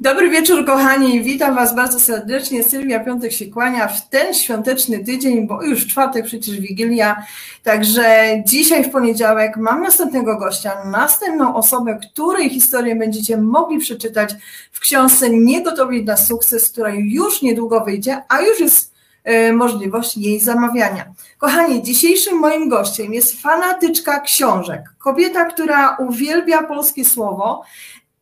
[0.00, 1.22] Dobry wieczór, kochani.
[1.22, 2.64] Witam Was bardzo serdecznie.
[2.64, 7.22] Sylwia Piątek się kłania w ten świąteczny tydzień, bo już czwartek przecież Wigilia.
[7.62, 14.34] Także dzisiaj w poniedziałek mam następnego gościa, następną osobę, której historię będziecie mogli przeczytać
[14.72, 18.94] w książce Niegotowi na sukces, która już niedługo wyjdzie, a już jest
[19.24, 21.04] e, możliwość jej zamawiania.
[21.38, 24.82] Kochani, dzisiejszym moim gościem jest fanatyczka książek.
[24.98, 27.62] Kobieta, która uwielbia polskie słowo,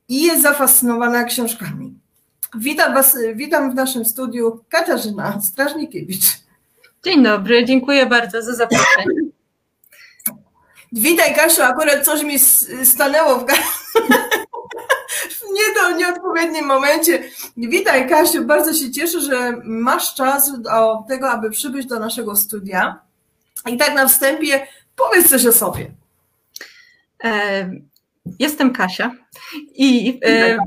[0.09, 1.95] i jest zafascynowana książkami.
[2.55, 6.25] Witam Was, witam w naszym studiu Katarzyna Strażnikiewicz.
[7.05, 9.20] Dzień dobry, dziękuję bardzo za zaproszenie.
[10.92, 12.39] Witaj Kasiu, akurat coś mi
[12.84, 13.47] stanęło w,
[15.31, 17.23] w nie do nieodpowiednim momencie.
[17.56, 23.01] Witaj Kasiu, bardzo się cieszę, że masz czas do tego, aby przybyć do naszego studia.
[23.67, 25.91] I tak na wstępie powiedz coś o sobie.
[28.39, 29.11] Jestem Kasia
[29.75, 30.59] i e,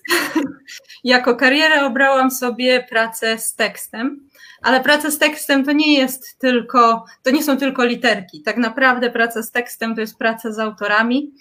[1.04, 4.28] jako karierę obrałam sobie pracę z tekstem,
[4.62, 8.42] ale praca z tekstem to nie jest tylko, to nie są tylko literki.
[8.42, 11.32] Tak naprawdę praca z tekstem to jest praca z autorami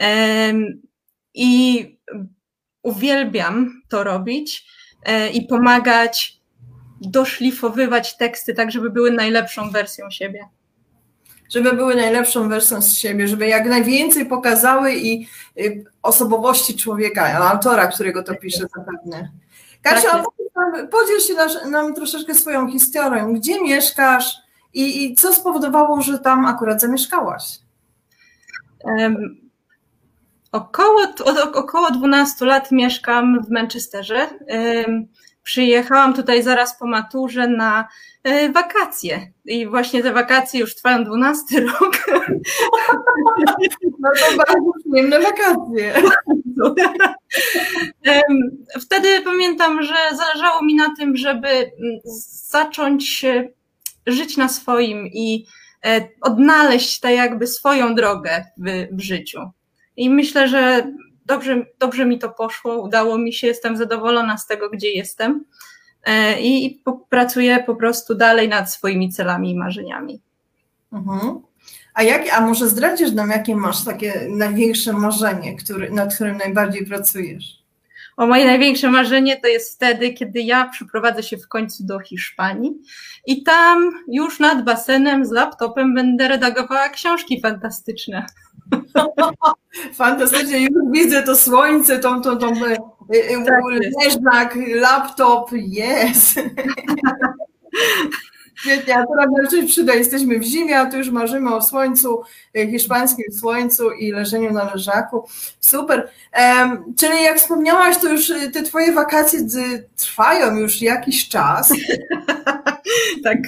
[0.00, 0.52] e,
[1.34, 1.98] i
[2.82, 4.66] uwielbiam to robić
[5.06, 6.40] e, i pomagać
[7.00, 10.48] doszlifowywać teksty tak, żeby były najlepszą wersją siebie
[11.50, 17.86] żeby były najlepszą wersją z siebie, żeby jak najwięcej pokazały i y, osobowości człowieka, autora,
[17.86, 19.30] którego to pisze zapewne.
[19.82, 20.10] Kasia,
[20.54, 23.32] tak podziel się nam, nam, troszeczkę swoją historią.
[23.32, 24.36] Gdzie mieszkasz
[24.74, 27.58] i, i co spowodowało, że tam akurat zamieszkałaś?
[28.84, 29.50] Um,
[30.52, 34.28] około, od około 12 lat mieszkam w Manchesterze.
[34.48, 35.08] Um,
[35.42, 37.88] przyjechałam tutaj zaraz po maturze na
[38.24, 39.32] e, wakacje.
[39.44, 42.06] I właśnie te wakacje już trwają 12 rok.
[43.98, 45.94] No to bardzo przyjemne wakacje.
[48.80, 51.70] Wtedy pamiętam, że zależało mi na tym, żeby
[52.50, 53.26] zacząć
[54.06, 55.46] żyć na swoim i
[55.86, 59.40] e, odnaleźć tak jakby swoją drogę w, w życiu.
[59.96, 60.92] I myślę, że
[61.30, 65.44] dobrze, dobrze mi to poszło, udało mi się, jestem zadowolona z tego, gdzie jestem
[66.04, 70.20] e, i pracuję po prostu dalej nad swoimi celami i marzeniami.
[70.92, 71.40] Mhm.
[71.94, 76.86] A, jak, a może zdradzisz nam, jakie masz takie największe marzenie, który, nad którym najbardziej
[76.86, 77.60] pracujesz?
[78.16, 82.74] O moje największe marzenie to jest wtedy, kiedy ja przyprowadzę się w końcu do Hiszpanii
[83.26, 88.26] i tam już nad basenem z laptopem będę redagowała książki fantastyczne.
[89.94, 92.76] Fantastycznie, już widzę to słońce, tą, tą, tą e,
[93.10, 93.62] e, tak
[94.04, 96.34] leżnak, laptop, jest.
[98.60, 99.94] Świetnie, a teraz coś przyda.
[99.94, 102.22] Jesteśmy w zimie, a tu już marzymy o słońcu,
[102.56, 105.28] e, hiszpańskim słońcu i leżeniu na leżaku.
[105.60, 106.10] Super.
[106.38, 109.40] Um, czyli jak wspomniałaś, to już te twoje wakacje
[109.96, 111.72] trwają już jakiś czas.
[113.24, 113.38] tak.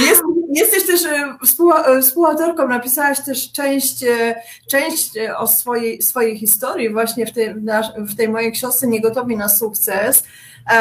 [0.00, 0.22] Jest,
[0.54, 1.38] jesteś też e,
[1.86, 4.34] e, współautorką, napisałaś też część, e,
[4.70, 7.54] część o swojej, swojej historii właśnie w tej,
[7.96, 10.24] w tej mojej książce Niegotowi na sukces.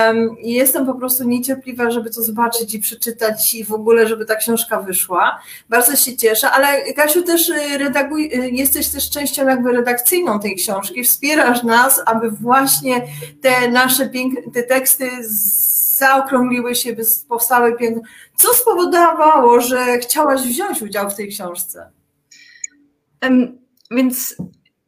[0.08, 4.36] Um, jestem po prostu niecierpliwa, żeby to zobaczyć i przeczytać i w ogóle, żeby ta
[4.36, 5.40] książka wyszła.
[5.70, 11.03] Bardzo się cieszę, ale Kasiu też redaguj, jesteś też częścią jakby redakcyjną tej książki.
[11.03, 13.08] Wspierasz nas, aby właśnie
[13.42, 15.09] te nasze piękne, te teksty
[15.97, 16.96] zaokrągliły się,
[17.30, 18.02] powstały piękne.
[18.35, 21.91] Co spowodowało, że chciałaś wziąć udział w tej książce?
[23.24, 23.58] Um,
[23.91, 24.35] więc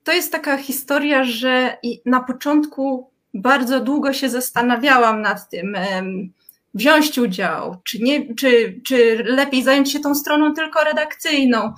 [0.03, 6.33] to jest taka historia, że na początku bardzo długo się zastanawiałam nad tym, um,
[6.73, 11.73] wziąć udział, czy, nie, czy, czy lepiej zająć się tą stroną tylko redakcyjną.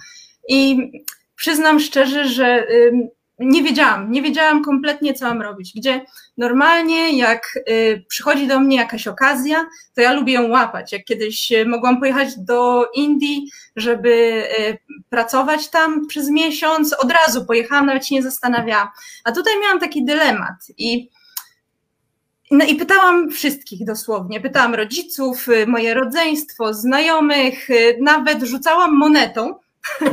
[0.47, 0.91] I
[1.35, 3.07] przyznam szczerze, że um,
[3.41, 5.73] nie wiedziałam, nie wiedziałam kompletnie, co mam robić.
[5.75, 6.05] Gdzie
[6.37, 9.65] normalnie, jak y, przychodzi do mnie jakaś okazja,
[9.95, 10.91] to ja lubię ją łapać.
[10.91, 14.77] Jak kiedyś y, mogłam pojechać do Indii, żeby y,
[15.09, 18.87] pracować tam przez miesiąc, od razu pojechałam, nawet się nie zastanawiałam.
[19.23, 21.09] A tutaj miałam taki dylemat i
[22.51, 24.41] no i pytałam wszystkich dosłownie.
[24.41, 27.67] Pytałam rodziców, moje rodzeństwo, znajomych,
[28.01, 29.55] nawet rzucałam monetą.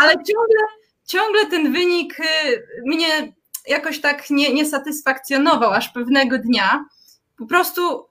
[0.00, 0.77] Ale ciągle
[1.08, 2.24] ciągle ten wynik y,
[2.86, 3.32] mnie
[3.66, 6.84] jakoś tak nie, nie satysfakcjonował, aż pewnego dnia
[7.38, 8.08] po prostu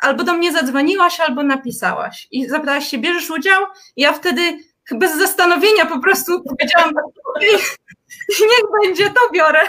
[0.00, 3.62] albo do mnie zadzwoniłaś, albo napisałaś i zapytałaś się, bierzesz udział?
[3.96, 4.42] I ja wtedy
[4.90, 6.92] bez zastanowienia po prostu powiedziałam,
[8.50, 9.60] niech będzie, to biorę.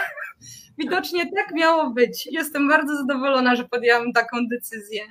[0.78, 2.26] Widocznie tak miało być.
[2.26, 5.02] Jestem bardzo zadowolona, że podjęłam taką decyzję.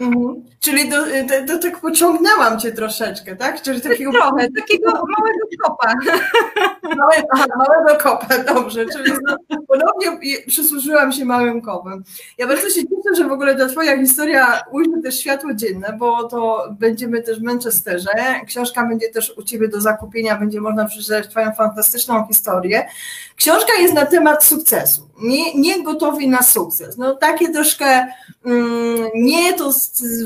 [0.00, 0.44] Mhm.
[0.60, 3.62] Czyli do, do, do, tak pociągnęłam cię troszeczkę, tak?
[3.62, 4.12] Czyli takiego...
[4.12, 5.94] Trochę, takiego małego kopa.
[6.96, 8.86] Małe, aha, małego kopa, dobrze.
[8.86, 9.12] Czyli
[9.68, 12.04] ponownie przysłużyłam się małym kopem.
[12.38, 16.24] Ja bardzo się cieszę, że w ogóle ta Twoja historia ujrzy też światło dzienne, bo
[16.24, 18.10] to będziemy też w Manchesterze.
[18.46, 22.86] Książka będzie też u Ciebie do zakupienia, będzie można przeczytać Twoją fantastyczną historię.
[23.36, 25.08] Książka jest na temat sukcesu.
[25.22, 26.96] Nie, nie gotowi na sukces.
[26.96, 28.06] No takie troszkę
[28.44, 29.72] mm, nie to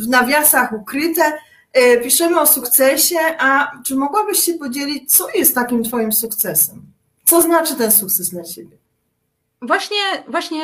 [0.02, 1.32] w nawiasach ukryte,
[1.72, 6.82] E, piszemy o sukcesie, a czy mogłabyś się podzielić, co jest takim Twoim sukcesem?
[7.24, 8.76] Co znaczy ten sukces dla Ciebie?
[9.62, 9.98] Właśnie,
[10.28, 10.62] właśnie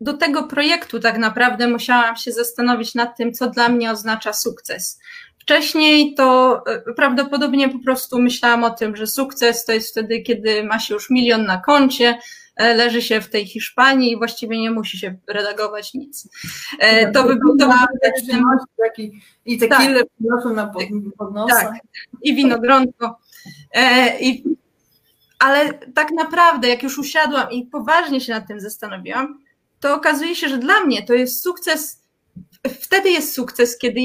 [0.00, 4.98] do tego projektu tak naprawdę musiałam się zastanowić nad tym, co dla mnie oznacza sukces.
[5.38, 10.64] Wcześniej to e, prawdopodobnie po prostu myślałam o tym, że sukces to jest wtedy, kiedy
[10.64, 12.18] ma się już milion na koncie,
[12.58, 16.28] leży się w tej Hiszpanii i właściwie nie musi się redagować nic.
[17.14, 17.68] To by był to
[18.82, 19.80] taki i te tak.
[20.18, 20.82] przynoszą na pod,
[21.48, 21.72] Tak,
[22.22, 23.18] i winogronko.
[23.74, 24.44] E, i,
[25.38, 29.38] ale tak naprawdę, jak już usiadłam i poważnie się nad tym zastanowiłam,
[29.80, 32.02] to okazuje się, że dla mnie to jest sukces,
[32.80, 34.00] wtedy jest sukces, kiedy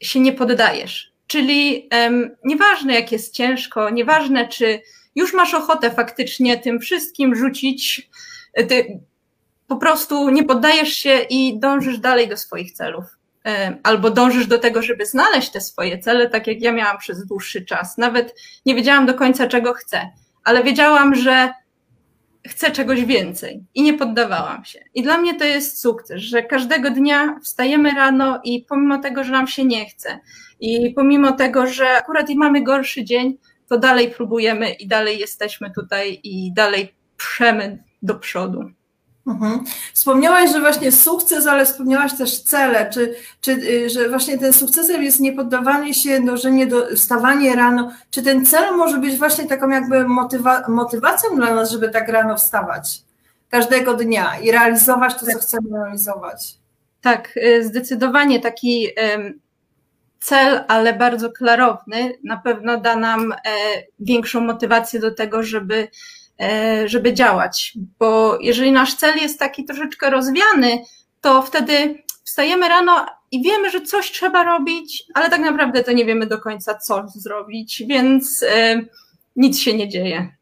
[0.00, 1.12] się nie poddajesz.
[1.26, 4.80] Czyli um, nieważne, jak jest ciężko, nieważne, czy
[5.14, 8.10] już masz ochotę faktycznie tym wszystkim rzucić,
[8.68, 9.00] ty
[9.66, 13.04] po prostu nie poddajesz się i dążysz dalej do swoich celów
[13.82, 17.64] albo dążysz do tego, żeby znaleźć te swoje cele, tak jak ja miałam przez dłuższy
[17.64, 17.98] czas.
[17.98, 18.34] Nawet
[18.66, 20.10] nie wiedziałam do końca, czego chcę,
[20.44, 21.52] ale wiedziałam, że
[22.48, 24.84] chcę czegoś więcej i nie poddawałam się.
[24.94, 29.32] I dla mnie to jest sukces, że każdego dnia wstajemy rano i pomimo tego, że
[29.32, 30.18] nam się nie chce
[30.60, 33.38] i pomimo tego, że akurat i mamy gorszy dzień,
[33.72, 38.70] to dalej próbujemy i dalej jesteśmy tutaj i dalej przemy do przodu.
[39.26, 39.64] Mhm.
[39.94, 45.02] Wspomniałaś, że właśnie sukces, ale wspomniałaś też cele, czy, czy y, że właśnie ten sukcesem
[45.02, 47.92] jest niepoddawanie się, dążenie do wstawanie rano.
[48.10, 52.36] Czy ten cel może być właśnie taką jakby motywa, motywacją dla nas, żeby tak rano
[52.36, 53.02] wstawać
[53.50, 56.54] każdego dnia i realizować to, co chcemy realizować?
[57.00, 58.88] Tak, y, zdecydowanie taki
[60.22, 63.36] cel, ale bardzo klarowny, na pewno da nam e,
[64.00, 65.88] większą motywację do tego, żeby
[66.42, 67.72] E, żeby działać.
[67.98, 70.78] Bo jeżeli nasz cel jest taki troszeczkę rozwiany,
[71.20, 76.04] to wtedy wstajemy rano i wiemy, że coś trzeba robić, ale tak naprawdę to nie
[76.04, 78.82] wiemy do końca, co zrobić, więc e,
[79.36, 80.36] nic się nie dzieje.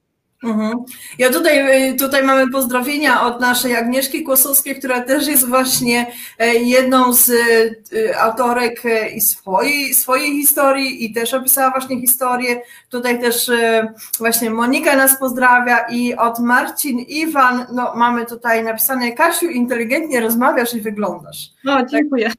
[0.45, 0.85] Mhm.
[1.19, 6.07] Ja tutaj, y, tutaj mamy pozdrowienia od naszej Agnieszki Kłosowskiej, która też jest właśnie
[6.39, 12.61] e, jedną z y, autorek e, i swojej, swojej historii i też opisała właśnie historię.
[12.91, 19.13] Tutaj też e, właśnie Monika nas pozdrawia i od Marcin Iwan, no mamy tutaj napisane
[19.13, 21.51] Kasiu, inteligentnie rozmawiasz i wyglądasz.
[21.65, 22.33] No, dziękuję.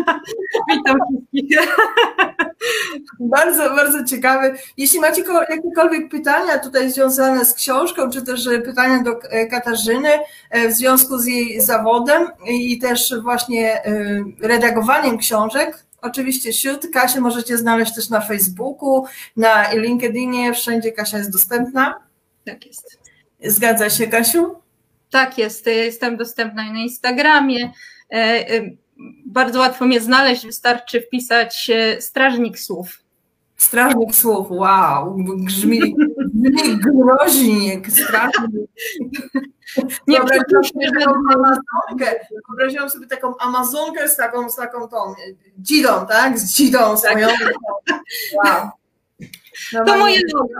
[0.68, 0.96] Witam
[1.32, 1.58] wszystkich.
[3.20, 4.54] bardzo, bardzo ciekawy.
[4.76, 10.08] Jeśli macie jakiekolwiek pytania tutaj związane z książką, czy też pytania do e, Katarzyny
[10.50, 16.86] e, w związku z jej zawodem i też właśnie e, redagowaniem książek, oczywiście siód.
[16.92, 19.04] Kasię możecie znaleźć też na Facebooku,
[19.36, 21.94] na LinkedInie, wszędzie Kasia jest dostępna.
[22.44, 22.98] Tak jest.
[23.44, 24.54] Zgadza się, Kasiu?
[25.10, 27.72] Tak jest, jestem dostępna na Instagramie.
[29.26, 33.02] Bardzo łatwo mnie znaleźć, wystarczy wpisać strażnik słów
[33.62, 35.94] Strażnik słów, wow, brzmi,
[36.34, 37.80] brzmi groźnie.
[40.08, 45.14] Nie wyobraziłam sobie taką amazonkę, wyobraziłam sobie taką amazonkę z taką, z taką tą
[45.58, 46.38] dzidą, tak?
[46.38, 47.28] Z dzidą swoją.
[47.28, 48.00] Tak.
[48.44, 48.70] Wow.
[49.72, 50.54] No to moje logo.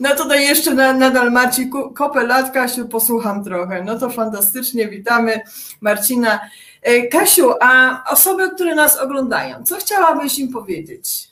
[0.00, 3.84] No tutaj jeszcze na, nadal Marcin Kopelat, Kasiu, posłucham trochę.
[3.84, 5.40] No to fantastycznie, witamy
[5.80, 6.40] Marcina.
[6.82, 11.28] E, Kasiu, a osoby, które nas oglądają, co chciałabyś im powiedzieć?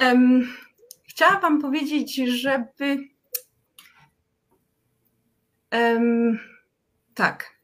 [0.00, 0.48] Um,
[1.08, 2.98] chciałabym powiedzieć, żeby.
[5.72, 6.38] Um,
[7.14, 7.58] tak.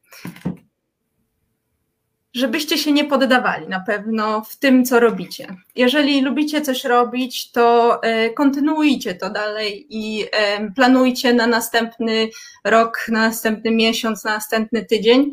[2.35, 5.57] Żebyście się nie poddawali na pewno w tym, co robicie.
[5.77, 10.25] Jeżeli lubicie coś robić, to e, kontynuujcie to dalej i
[10.77, 12.29] planujcie na następny
[12.65, 15.33] rok, na następny miesiąc, na następny tydzień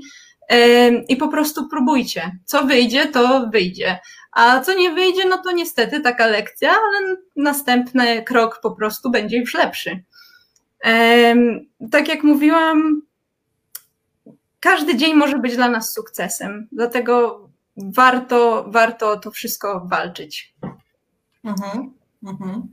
[1.10, 2.32] i po prostu próbujcie.
[2.46, 4.00] Co wyjdzie, to wyjdzie.
[4.32, 9.38] A co nie wyjdzie, no to niestety taka lekcja, ale następny krok po prostu będzie
[9.38, 10.04] już lepszy.
[11.92, 13.02] Tak jak mówiłam,
[14.62, 17.40] każdy dzień może być dla nas sukcesem, dlatego
[17.78, 20.56] warto, warto to wszystko walczyć.
[21.44, 22.68] Mhm, mhm.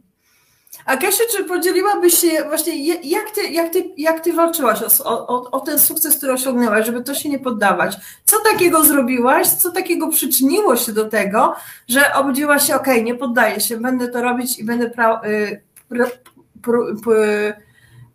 [0.87, 5.51] A Kasia, czy podzieliłabyś się właśnie, jak ty, jak ty, jak ty walczyłaś o, o,
[5.51, 7.97] o, ten sukces, który osiągnęłaś, żeby to się nie poddawać?
[8.25, 11.55] Co takiego zrobiłaś, co takiego przyczyniło się do tego,
[11.89, 15.63] że obudziłaś się, okej, okay, nie poddaję się, będę to robić i będę pra, y,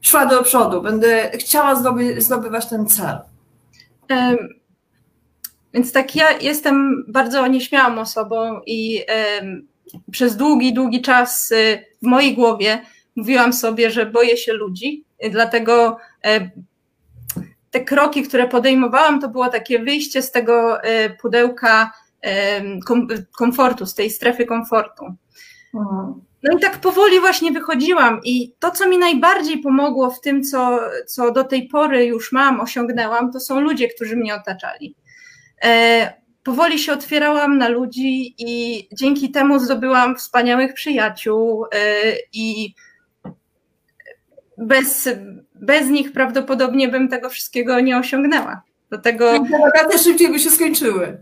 [0.02, 3.33] szła do przodu, będę chciała zdoby, zdobywać ten cel?
[5.74, 9.06] Więc tak, ja jestem bardzo nieśmiałą osobą i
[10.12, 12.82] przez długi, długi czas y, w mojej głowie
[13.16, 16.50] mówiłam sobie, że boję się ludzi, dlatego e,
[17.72, 21.92] te kroki, które podejmowałam, to było takie wyjście z tego e, pudełka
[23.38, 25.06] komfortu, z tej strefy komfortu.
[25.74, 26.22] Mhm.
[26.44, 30.80] No i tak powoli właśnie wychodziłam i to, co mi najbardziej pomogło w tym, co,
[31.08, 34.96] co do tej pory już mam, osiągnęłam, to są ludzie, którzy mnie otaczali.
[35.64, 41.70] E, powoli się otwierałam na ludzi i dzięki temu zdobyłam wspaniałych przyjaciół y,
[42.34, 42.74] i
[44.58, 45.10] bez,
[45.56, 48.62] bez nich prawdopodobnie bym tego wszystkiego nie osiągnęła.
[48.90, 49.46] Do tego...
[49.62, 51.18] Wakacje szybciej by się skończyły.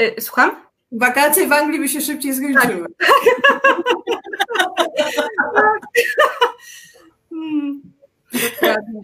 [0.00, 0.50] Y, słucham?
[0.92, 2.86] Wakacje w Anglii by się szybciej skończyły.
[2.98, 3.08] Tak.
[7.30, 7.82] hmm.
[8.32, 9.02] Dokładnie.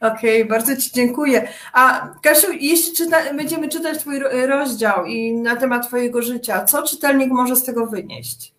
[0.00, 1.48] Okej, okay, bardzo Ci dziękuję.
[1.72, 7.30] A Kasiu, jeśli czyta, będziemy czytać Twój rozdział i na temat Twojego życia, co czytelnik
[7.30, 8.52] może z tego wynieść?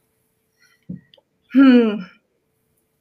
[1.53, 2.05] Hmm.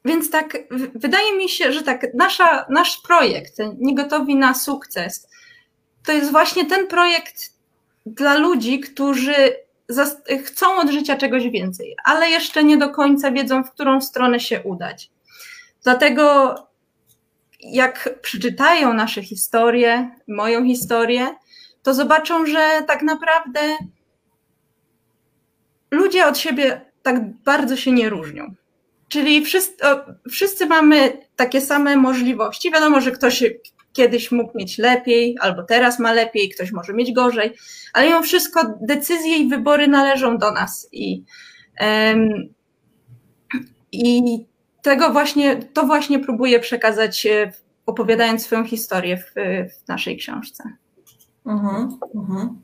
[0.04, 0.58] Więc tak,
[0.94, 5.28] wydaje mi się, że tak, nasza, nasz projekt, Niegotowi na sukces,
[6.06, 7.52] to jest właśnie ten projekt
[8.06, 9.34] dla ludzi, którzy
[10.44, 14.62] chcą od życia czegoś więcej, ale jeszcze nie do końca wiedzą, w którą stronę się
[14.62, 15.10] udać.
[15.82, 16.54] Dlatego
[17.60, 21.26] jak przeczytają nasze historie, moją historię,
[21.82, 23.60] to zobaczą, że tak naprawdę
[25.90, 28.54] ludzie od siebie tak bardzo się nie różnią.
[29.08, 29.84] Czyli wszyscy,
[30.30, 32.70] wszyscy mamy takie same możliwości.
[32.70, 33.44] Wiadomo, że ktoś
[33.98, 37.54] kiedyś mógł mieć lepiej, albo teraz ma lepiej, ktoś może mieć gorzej,
[37.92, 40.88] ale mimo wszystko decyzje i wybory należą do nas.
[40.92, 41.24] I,
[41.80, 42.54] um,
[43.92, 44.22] i
[44.82, 47.52] tego właśnie, to właśnie próbuję przekazać, e,
[47.86, 49.32] opowiadając swoją historię w,
[49.70, 50.64] w naszej książce.
[51.46, 52.58] Mhm, mhm.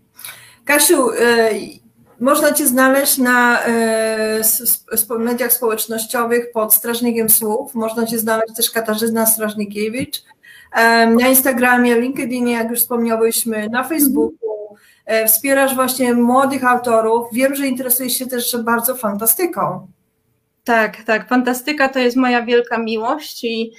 [0.64, 1.84] Kasiu, y
[2.20, 7.74] można Cię znaleźć na y, mediach społecznościowych pod Strażnikiem Słów.
[7.74, 10.22] Można Cię znaleźć też Katarzyna Strażnikiewicz.
[11.16, 14.76] Na Instagramie, LinkedInie, jak już wspomniałyśmy, na Facebooku.
[15.26, 17.28] Wspierasz właśnie młodych autorów.
[17.32, 19.86] Wiem, że interesujesz się też bardzo fantastyką.
[20.64, 21.28] Tak, tak.
[21.28, 23.72] Fantastyka to jest moja wielka miłość i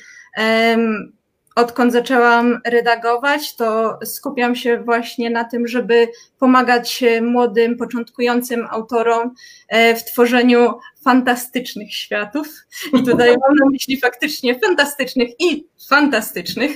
[1.56, 6.08] odkąd zaczęłam redagować, to skupiam się właśnie na tym, żeby
[6.40, 9.34] pomagać młodym, początkującym autorom
[9.68, 12.48] e, w tworzeniu fantastycznych światów.
[12.94, 16.72] I tutaj mam na myśli faktycznie fantastycznych i fantastycznych.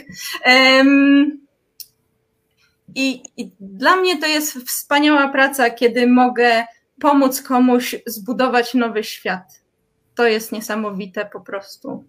[2.95, 6.65] I, I dla mnie to jest wspaniała praca, kiedy mogę
[7.01, 9.59] pomóc komuś zbudować nowy świat
[10.19, 12.03] to jest niesamowite po prostu.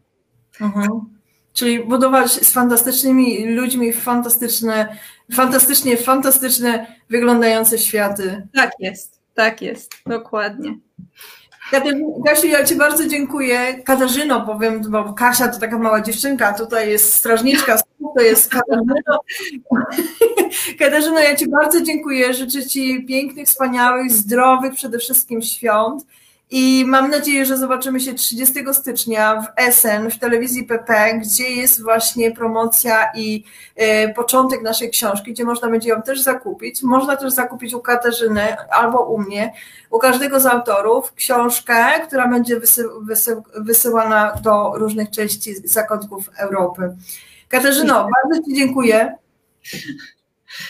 [0.60, 1.19] Mhm.
[1.52, 4.96] Czyli budować z fantastycznymi ludźmi fantastyczne,
[5.34, 8.48] fantastycznie, fantastyczne wyglądające światy.
[8.54, 10.74] Tak jest, tak jest, dokładnie.
[12.26, 13.82] Kasiu, ja Ci bardzo dziękuję.
[13.84, 17.78] Katarzyno, powiem, bo Kasia to taka mała dziewczynka, tutaj jest strażniczka,
[18.16, 19.20] to jest Katarzyno.
[20.78, 22.34] Katarzyno, ja Ci bardzo dziękuję.
[22.34, 26.04] Życzę Ci pięknych, wspaniałych, zdrowych przede wszystkim świąt.
[26.52, 31.82] I mam nadzieję, że zobaczymy się 30 stycznia w SN, w telewizji PP, gdzie jest
[31.82, 33.44] właśnie promocja i
[33.80, 36.82] y, początek naszej książki, gdzie można będzie ją też zakupić.
[36.82, 39.52] Można też zakupić u Katarzyny albo u mnie,
[39.90, 46.96] u każdego z autorów, książkę, która będzie wysy, wysy, wysyłana do różnych części zakątków Europy.
[47.48, 49.16] Katarzyno, bardzo Ci dziękuję.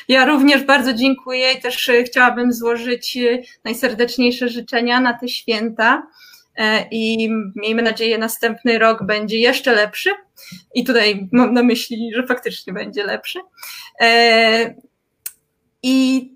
[0.08, 6.06] Ja również bardzo dziękuję i też e, chciałabym złożyć e, najserdeczniejsze życzenia na te święta.
[6.56, 10.10] E, I miejmy nadzieję, następny rok będzie jeszcze lepszy.
[10.74, 13.40] I tutaj mam na myśli, że faktycznie będzie lepszy.
[15.82, 16.28] I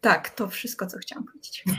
[0.00, 1.64] tak, to wszystko, co chciałam powiedzieć.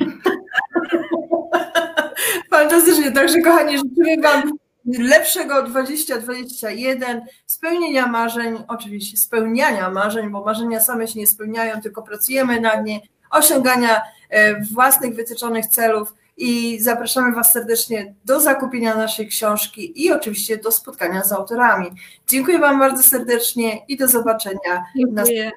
[2.49, 3.11] Fantastycznie.
[3.11, 4.51] Także, kochani, życzymy Wam
[4.97, 12.61] lepszego 2021, spełnienia marzeń, oczywiście spełniania marzeń, bo marzenia same się nie spełniają, tylko pracujemy
[12.61, 12.99] nad nie,
[13.31, 20.57] osiągania e, własnych wytyczonych celów i zapraszamy Was serdecznie do zakupienia naszej książki i oczywiście
[20.57, 21.87] do spotkania z autorami.
[22.27, 24.83] Dziękuję Wam bardzo serdecznie i do zobaczenia.
[24.95, 25.51] Dziękuję.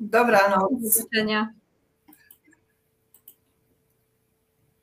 [0.00, 0.70] Dobranoc.
[0.70, 1.57] Do zobaczenia.